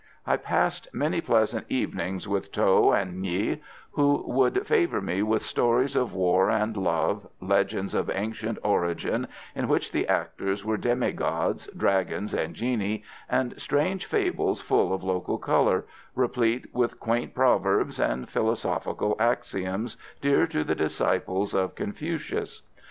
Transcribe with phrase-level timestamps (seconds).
[0.25, 3.59] I passed many pleasant evenings with Tho and Nghi,
[3.91, 9.67] who would favour me with stories of war and love, legends of ancient origin, in
[9.67, 15.37] which the actors were demi gods, dragons and genii, and strange fables full of local
[15.37, 22.63] colour, replete with quaint proverbs and philosophical axioms dear to the disciples of Confucius.